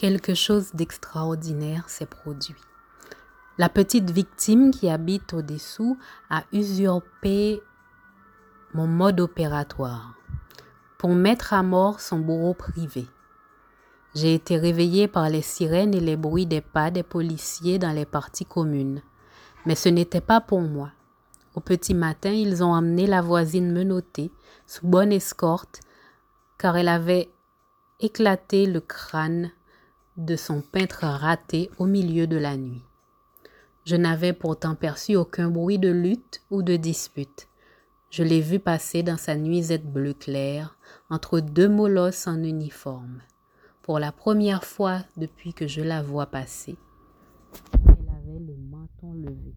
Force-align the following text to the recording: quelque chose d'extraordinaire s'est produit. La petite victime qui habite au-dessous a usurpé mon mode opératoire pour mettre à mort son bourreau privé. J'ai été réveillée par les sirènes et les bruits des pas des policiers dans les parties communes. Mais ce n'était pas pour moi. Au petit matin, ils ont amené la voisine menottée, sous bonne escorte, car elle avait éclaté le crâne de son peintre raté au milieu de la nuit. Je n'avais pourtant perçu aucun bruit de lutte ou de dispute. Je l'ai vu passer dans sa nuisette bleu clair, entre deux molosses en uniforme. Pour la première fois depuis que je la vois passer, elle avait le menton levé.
quelque 0.00 0.32
chose 0.32 0.70
d'extraordinaire 0.72 1.90
s'est 1.90 2.06
produit. 2.06 2.56
La 3.58 3.68
petite 3.68 4.10
victime 4.10 4.70
qui 4.70 4.88
habite 4.88 5.34
au-dessous 5.34 5.98
a 6.30 6.44
usurpé 6.54 7.60
mon 8.72 8.86
mode 8.86 9.20
opératoire 9.20 10.14
pour 10.96 11.10
mettre 11.10 11.52
à 11.52 11.62
mort 11.62 12.00
son 12.00 12.18
bourreau 12.18 12.54
privé. 12.54 13.08
J'ai 14.14 14.32
été 14.32 14.56
réveillée 14.56 15.06
par 15.06 15.28
les 15.28 15.42
sirènes 15.42 15.92
et 15.92 16.00
les 16.00 16.16
bruits 16.16 16.46
des 16.46 16.62
pas 16.62 16.90
des 16.90 17.02
policiers 17.02 17.78
dans 17.78 17.92
les 17.92 18.06
parties 18.06 18.46
communes. 18.46 19.02
Mais 19.66 19.74
ce 19.74 19.90
n'était 19.90 20.22
pas 20.22 20.40
pour 20.40 20.62
moi. 20.62 20.92
Au 21.54 21.60
petit 21.60 21.92
matin, 21.92 22.32
ils 22.32 22.64
ont 22.64 22.72
amené 22.72 23.06
la 23.06 23.20
voisine 23.20 23.70
menottée, 23.70 24.32
sous 24.66 24.86
bonne 24.86 25.12
escorte, 25.12 25.80
car 26.56 26.78
elle 26.78 26.88
avait 26.88 27.28
éclaté 28.00 28.64
le 28.64 28.80
crâne 28.80 29.50
de 30.24 30.36
son 30.36 30.60
peintre 30.60 31.04
raté 31.04 31.70
au 31.78 31.86
milieu 31.86 32.26
de 32.26 32.36
la 32.36 32.56
nuit. 32.56 32.82
Je 33.84 33.96
n'avais 33.96 34.32
pourtant 34.32 34.74
perçu 34.74 35.16
aucun 35.16 35.50
bruit 35.50 35.78
de 35.78 35.90
lutte 35.90 36.42
ou 36.50 36.62
de 36.62 36.76
dispute. 36.76 37.48
Je 38.10 38.22
l'ai 38.22 38.40
vu 38.40 38.58
passer 38.58 39.02
dans 39.02 39.16
sa 39.16 39.36
nuisette 39.36 39.90
bleu 39.90 40.14
clair, 40.14 40.76
entre 41.08 41.40
deux 41.40 41.68
molosses 41.68 42.26
en 42.26 42.42
uniforme. 42.42 43.22
Pour 43.82 43.98
la 43.98 44.12
première 44.12 44.64
fois 44.64 45.00
depuis 45.16 45.54
que 45.54 45.66
je 45.66 45.80
la 45.80 46.02
vois 46.02 46.26
passer, 46.26 46.76
elle 47.86 48.08
avait 48.08 48.40
le 48.40 48.56
menton 48.56 49.14
levé. 49.14 49.54